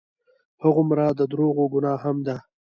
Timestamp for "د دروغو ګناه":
1.19-1.99